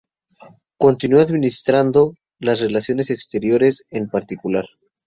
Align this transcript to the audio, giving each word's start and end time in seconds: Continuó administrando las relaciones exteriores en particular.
Continuó 0.79 1.21
administrando 1.21 2.15
las 2.39 2.59
relaciones 2.59 3.11
exteriores 3.11 3.85
en 3.91 4.09
particular. 4.09 4.65